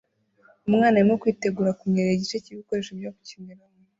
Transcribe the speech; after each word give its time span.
Umwana 0.67 0.95
arimo 0.97 1.15
kwitegura 1.21 1.77
kunyerera 1.79 2.15
igice 2.17 2.37
cyibikoresho 2.43 2.91
byo 2.99 3.09
gukiniraho 3.15 3.73